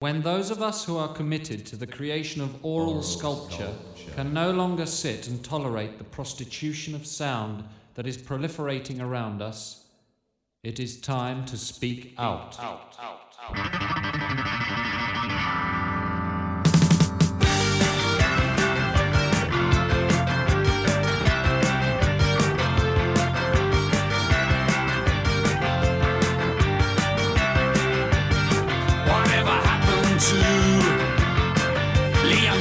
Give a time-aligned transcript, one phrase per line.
[0.00, 3.74] When those of us who are committed to the creation of aural, sculpture,
[4.14, 9.86] can no longer sit and tolerate the prostitution of sound that is proliferating around us,
[10.62, 12.56] it is time to speak out.
[13.48, 14.87] Whatever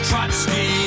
[0.09, 0.86] Trotsky?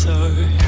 [0.00, 0.59] so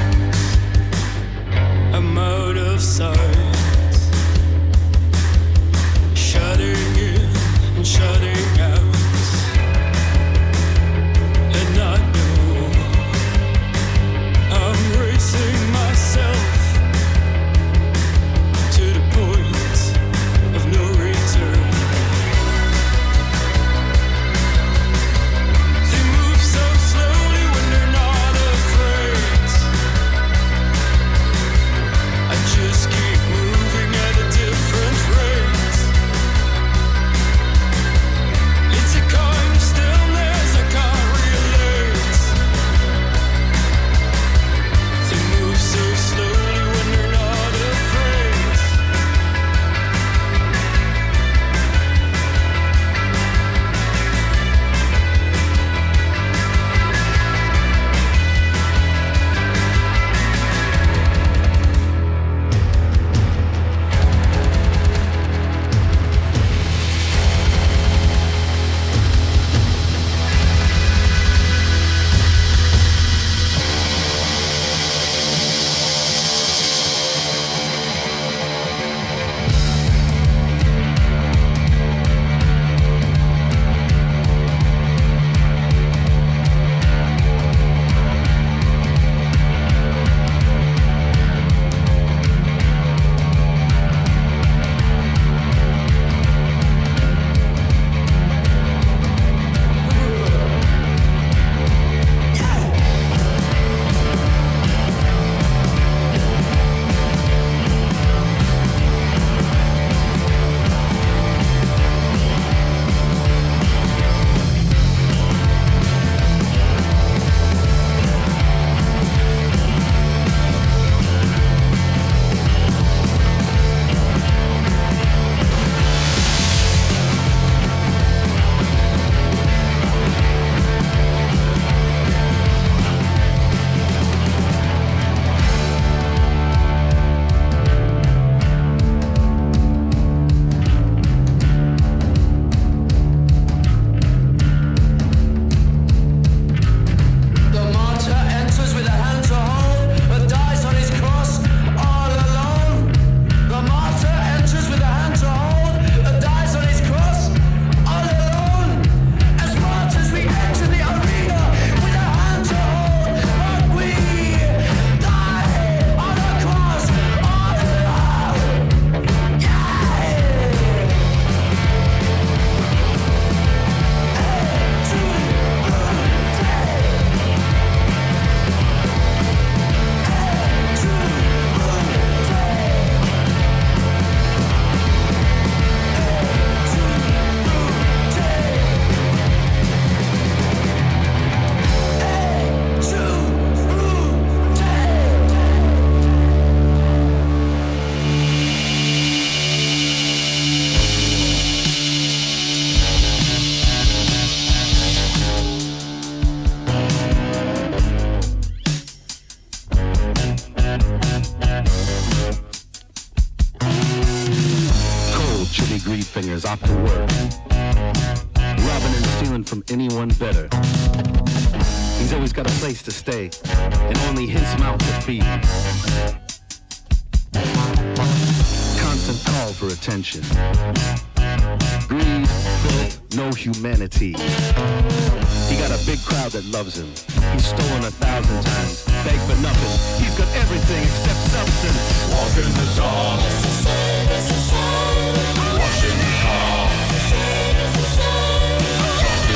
[236.63, 236.87] loves him.
[237.33, 240.03] He's stolen a thousand times, begged for nothing.
[240.03, 241.83] He's got everything except substance.
[242.13, 242.67] Walk in the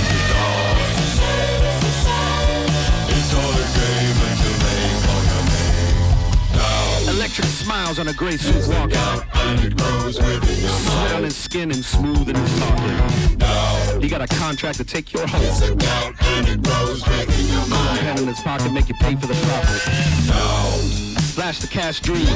[0.07, 0.71] the car.
[0.87, 1.15] Tossed
[1.83, 1.91] the
[3.59, 7.15] a game until they call your name.
[7.15, 9.27] Electric smiles on a gray suit walkout.
[9.33, 13.56] And it grows within your Sweat on his skin and smooth in his talking.
[14.01, 15.53] He got a contract to take your home.
[15.53, 17.99] Sit down and it grows within your mind.
[17.99, 19.81] Pen in his pocket, make you pay for the profit.
[21.33, 22.29] Flash the cash dreams.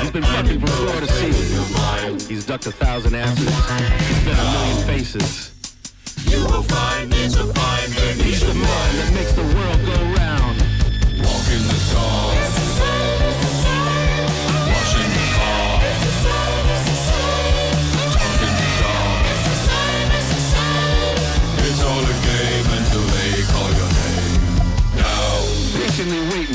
[0.00, 2.20] He's been fucking from floor to ceiling.
[2.28, 3.48] He's ducked a thousand asses.
[3.48, 5.52] He's been a million faces.
[6.26, 7.92] You will find it's a fine.
[8.20, 10.58] He's the man that makes the world go round.
[11.22, 12.41] Walk in the dark.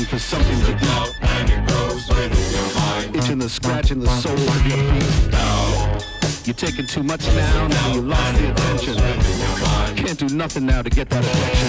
[0.08, 0.86] For something to do.
[0.92, 3.16] out and it grows within your mind.
[3.16, 5.30] Itching the scratching the soles of your feet.
[5.30, 5.98] Now,
[6.44, 8.96] You're taking too much now, now you lost the attention.
[9.96, 11.68] Can't do nothing now to get that attention.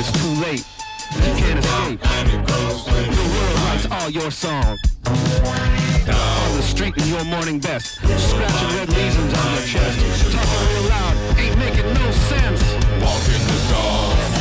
[0.00, 0.64] It's too late.
[1.12, 2.00] You can't escape.
[2.00, 4.80] The world writes all your songs.
[5.04, 7.96] On the street in your morning best.
[7.96, 10.32] Scratching red lesions on your chest.
[10.32, 11.38] Talking real loud.
[11.38, 12.62] Ain't making no sense.
[13.02, 14.31] Walk in the dark.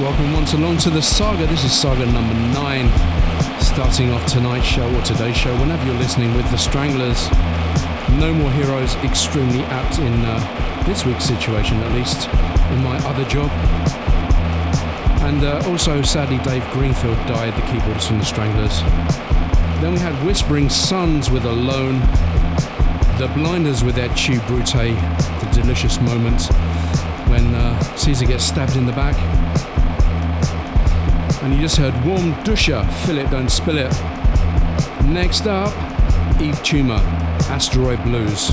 [0.00, 1.46] Welcome once along to the saga.
[1.46, 2.88] This is saga number nine.
[3.60, 7.30] Starting off tonight's show or today's show, whenever you're listening with the Stranglers.
[8.18, 12.28] No More Heroes, extremely apt in uh, this week's situation, at least
[12.72, 13.50] in my other job.
[15.22, 18.80] And uh, also, sadly, Dave Greenfield died, the keyboardist from the Stranglers.
[19.82, 22.00] Then we had Whispering Sons with Alone,
[23.18, 26.50] the Blinders with their Tube Brute, the delicious moment
[27.28, 29.49] when uh, Caesar gets stabbed in the back.
[31.42, 33.92] And you just heard Warm Dusha, Fill It, Don't Spill It.
[35.04, 35.72] Next up,
[36.40, 37.00] Eve Tumor,
[37.48, 38.52] Asteroid Blues.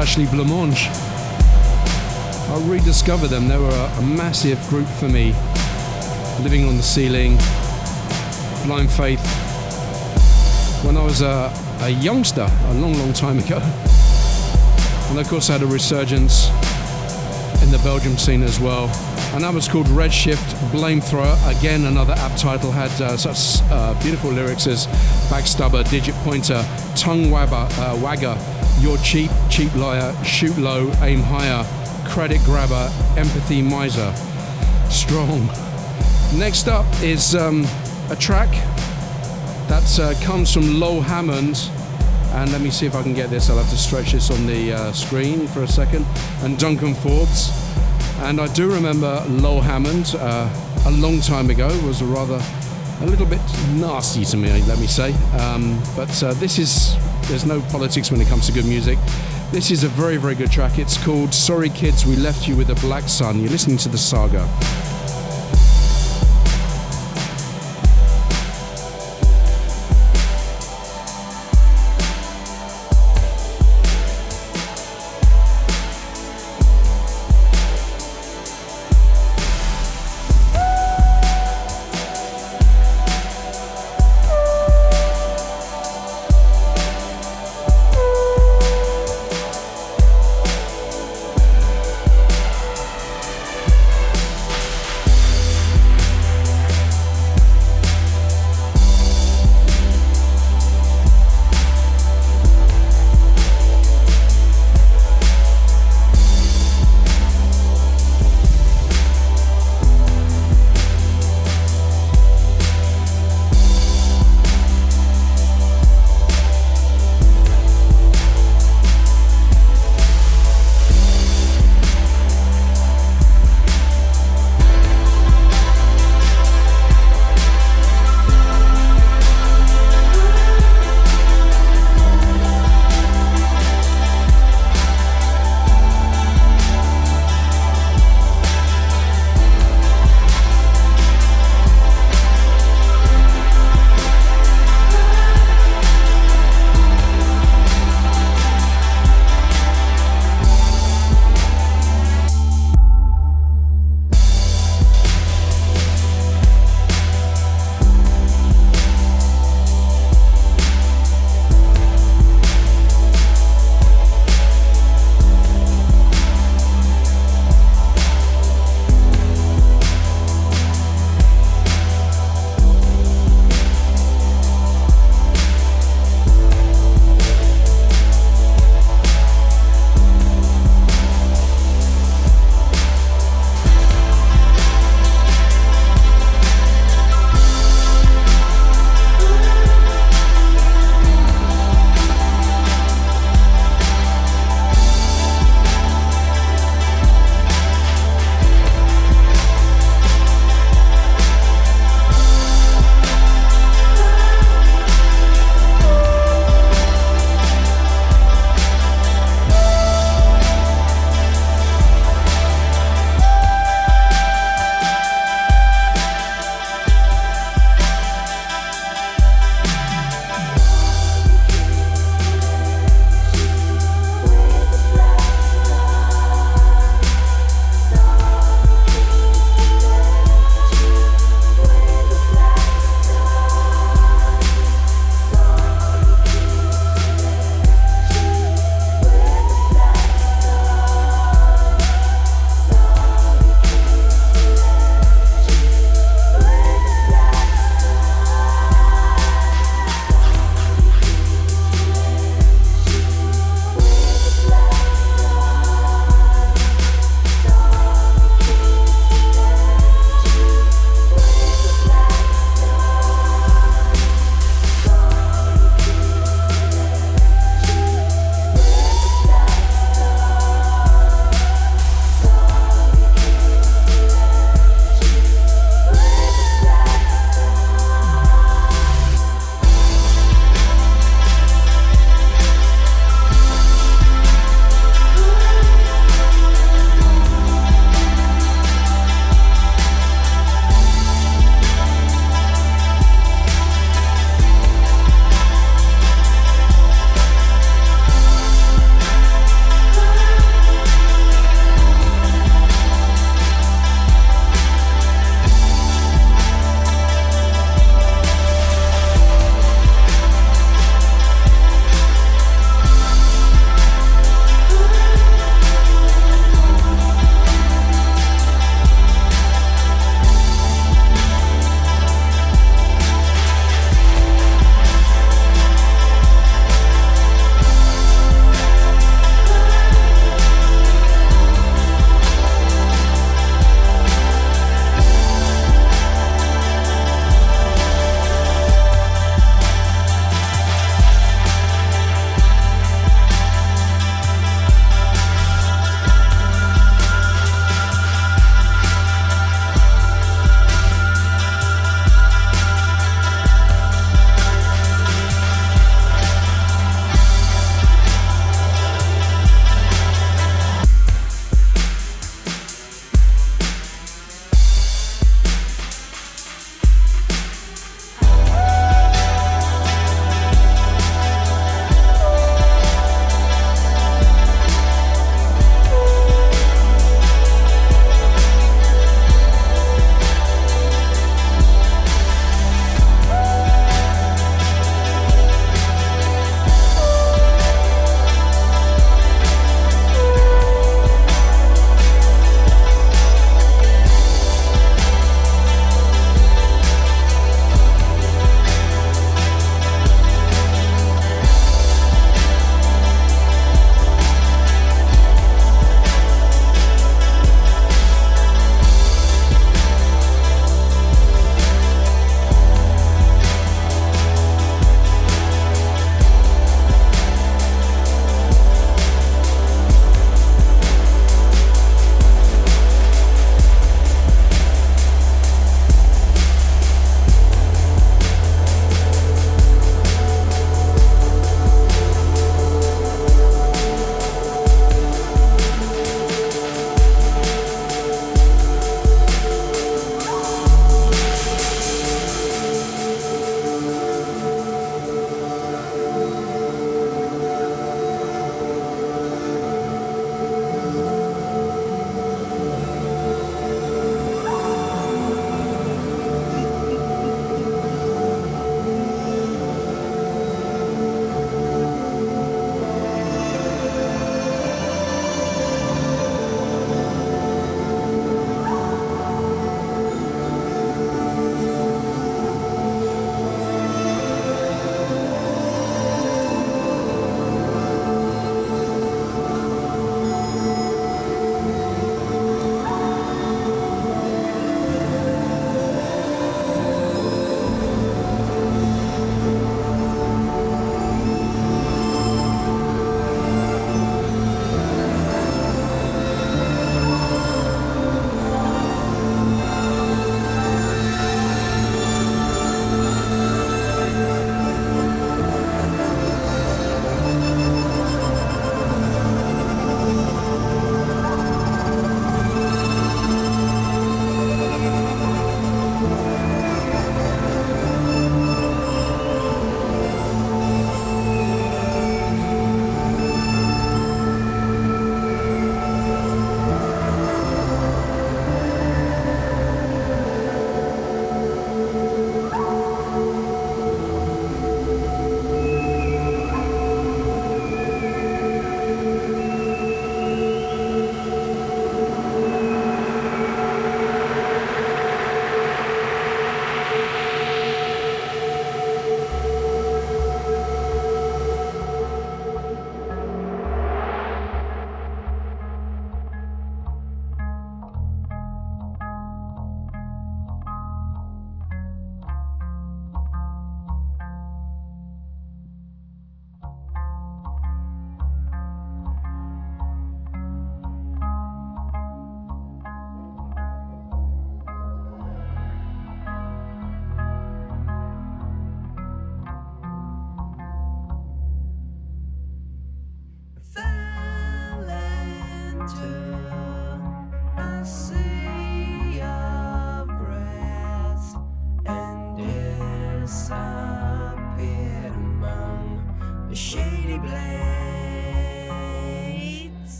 [0.00, 0.88] actually Blancmange.
[2.48, 3.48] I rediscovered them.
[3.48, 5.34] They were a, a massive group for me.
[6.42, 7.36] Living on the Ceiling,
[8.64, 9.20] Blind Faith.
[10.86, 13.58] When I was a, a youngster, a long, long time ago.
[15.10, 16.48] And of course, I had a resurgence
[17.62, 18.86] in the Belgium scene as well.
[19.34, 21.36] And that was called Redshift Blamethrower.
[21.58, 24.86] Again, another app title had uh, such uh, beautiful lyrics as
[25.28, 28.38] Backstabber, Digit Pointer, Tongue wabber, uh, Wagger,
[28.80, 31.64] You're Cheap, Cheap Liar, Shoot Low, Aim Higher,
[32.08, 34.14] Credit Grabber, Empathy Miser.
[34.88, 35.46] Strong.
[36.38, 37.66] Next up is um,
[38.10, 38.48] a track
[39.68, 41.68] that uh, comes from Lowell Hammond.
[42.32, 43.50] And let me see if I can get this.
[43.50, 46.06] I'll have to stretch this on the uh, screen for a second.
[46.42, 47.50] And Duncan Forbes.
[48.20, 50.48] And I do remember Lowell Hammond uh,
[50.86, 52.40] a long time ago was a rather
[53.00, 53.40] a little bit
[53.74, 55.12] nasty to me, let me say.
[55.38, 56.94] Um, but uh, this is
[57.28, 58.98] there's no politics when it comes to good music.
[59.52, 60.78] This is a very very good track.
[60.78, 63.98] It's called "Sorry Kids, We Left You with a Black Sun." You're listening to the
[63.98, 64.48] saga.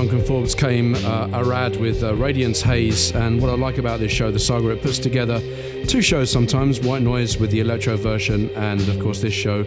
[0.00, 3.12] Duncan Forbes came uh, Arad with uh, Radiance Haze.
[3.12, 5.42] And what I like about this show, the saga, it puts together
[5.86, 9.60] two shows sometimes White Noise with the electro version, and of course this show.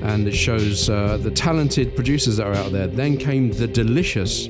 [0.00, 2.86] And it shows uh, the talented producers that are out there.
[2.86, 4.46] Then came the delicious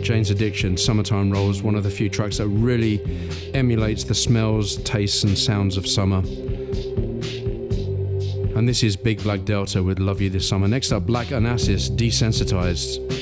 [0.00, 2.98] Jane's Addiction, Summertime Rolls, one of the few tracks that really
[3.52, 6.22] emulates the smells, tastes, and sounds of summer.
[8.56, 10.66] And this is Big Black Delta with Love You This Summer.
[10.66, 13.21] Next up, Black Onassis, Desensitized.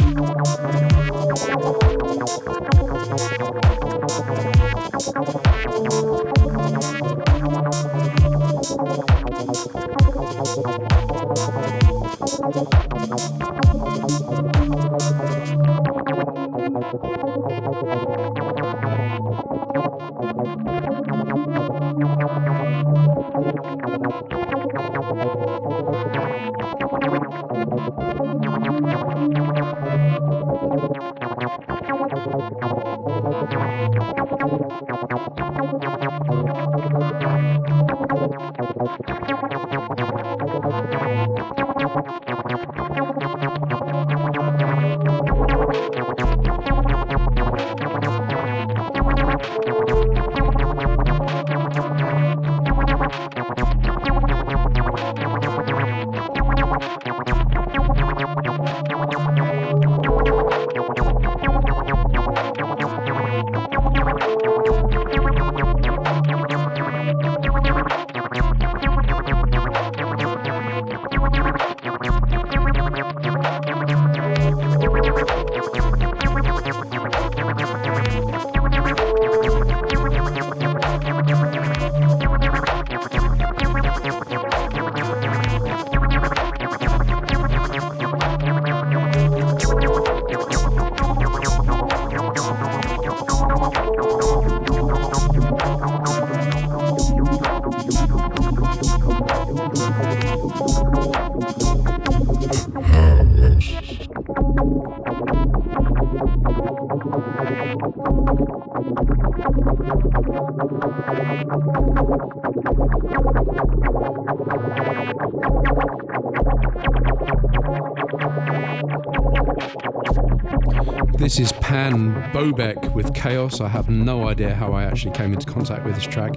[121.81, 121.93] Is
[122.31, 123.59] Bobek with Chaos.
[123.59, 126.33] I have no idea how I actually came into contact with this track,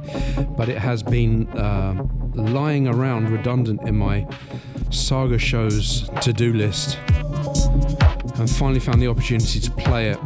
[0.57, 4.27] but it has been uh, lying around redundant in my
[4.89, 6.99] Saga shows to do list
[8.37, 10.19] and finally found the opportunity to play it.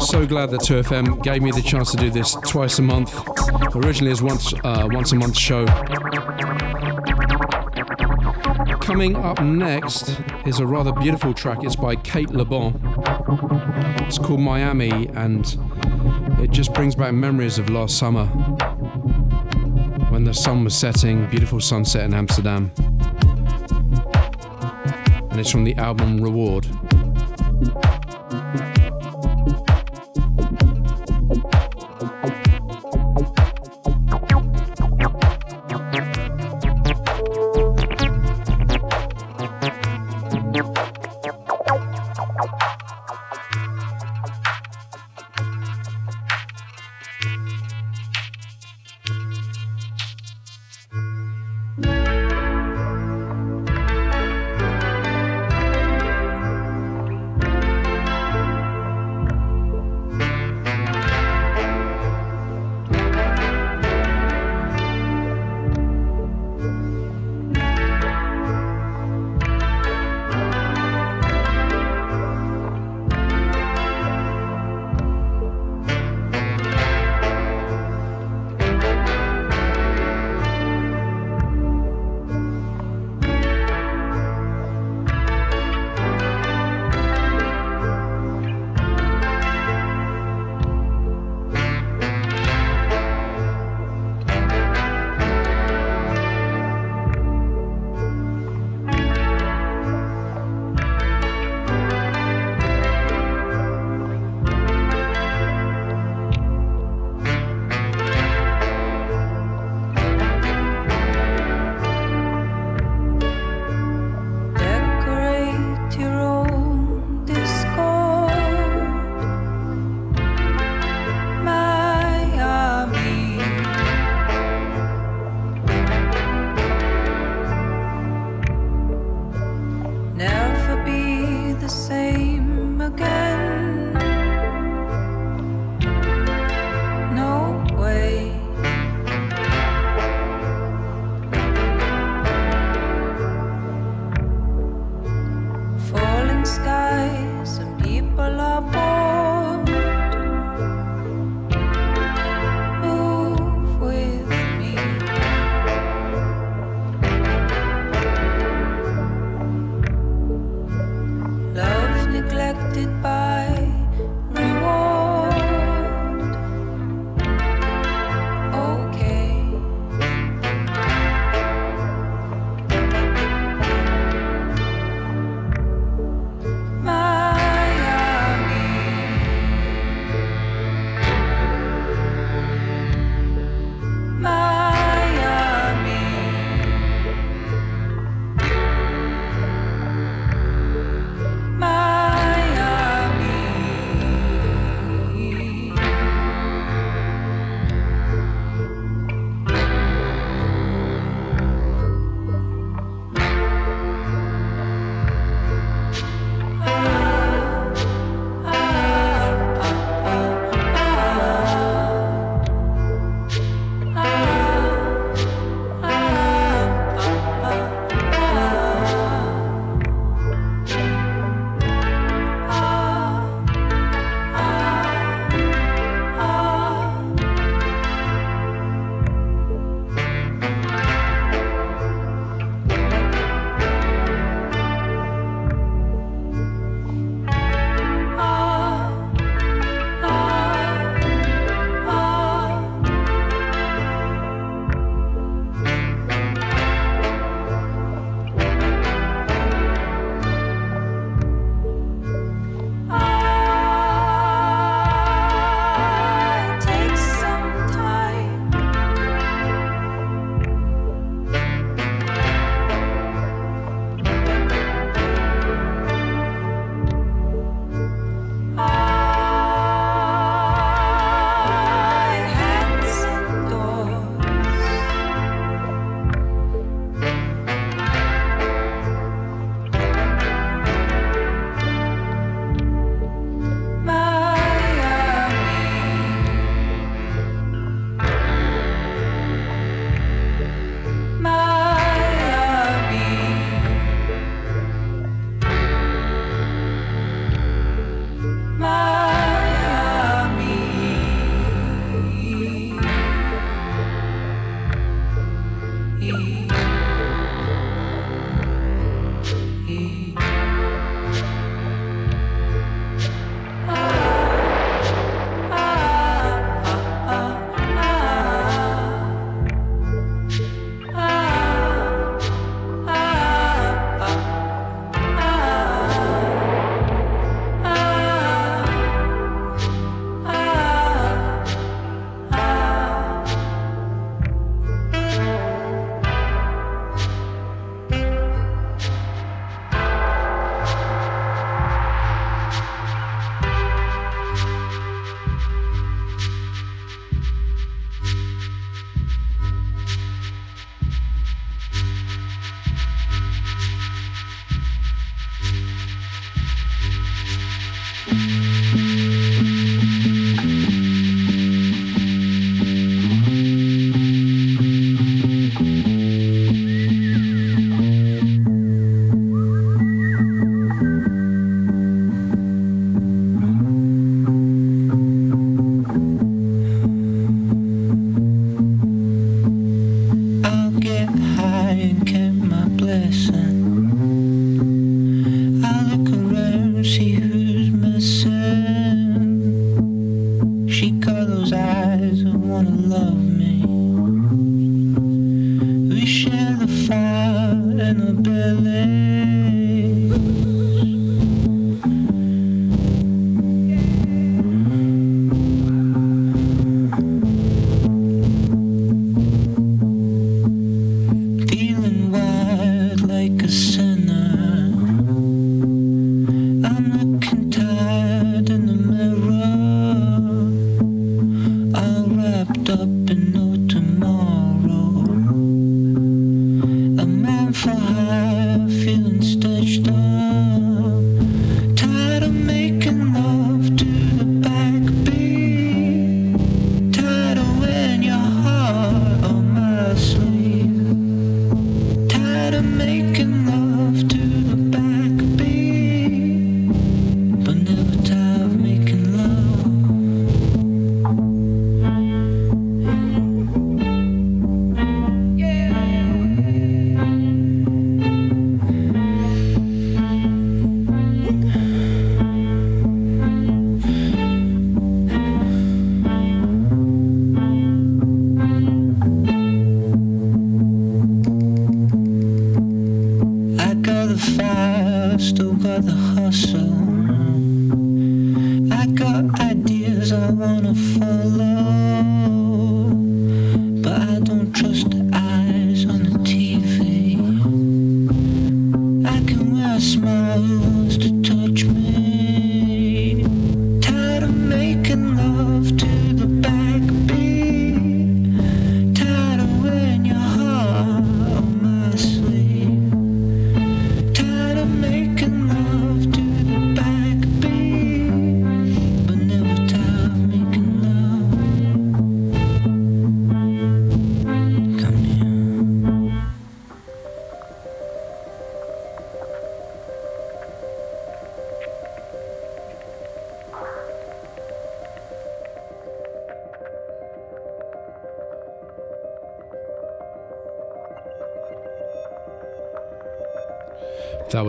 [0.00, 3.14] So glad that 2FM gave me the chance to do this twice a month.
[3.76, 5.64] Originally as once uh, once a month show.
[8.88, 11.58] Coming up next is a rather beautiful track.
[11.62, 12.72] It's by Cate Le Bon.
[14.06, 15.44] It's called Miami and
[16.40, 18.24] it just brings back memories of last summer
[20.08, 22.72] when the sun was setting, beautiful sunset in Amsterdam.
[25.30, 26.66] And it's from the album Reward.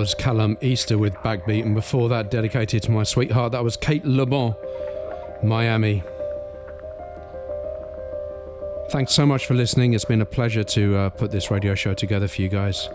[0.09, 4.03] Was Callum Easter with Backbeat, and before that, dedicated to my sweetheart, that was Cate
[4.03, 4.55] Le Bon,
[5.43, 6.01] Miami.
[8.89, 9.93] Thanks so much for listening.
[9.93, 12.89] It's been a pleasure to uh, put this radio show together for you guys.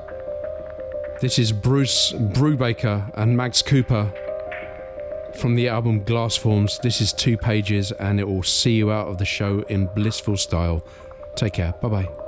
[1.20, 4.12] This is Bruce Brubaker and Max Cooper
[5.36, 6.80] from the album Glass Forms.
[6.82, 10.36] This is two pages, and it will see you out of the show in blissful
[10.36, 10.84] style.
[11.36, 11.74] Take care.
[11.80, 12.24] Bye bye.